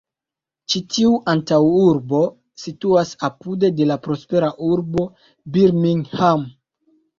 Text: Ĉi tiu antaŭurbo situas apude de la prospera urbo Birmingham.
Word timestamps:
Ĉi 0.73 0.79
tiu 0.93 1.11
antaŭurbo 1.33 2.21
situas 2.63 3.13
apude 3.29 3.71
de 3.81 3.89
la 3.93 3.99
prospera 4.09 4.51
urbo 4.71 5.07
Birmingham. 5.61 6.51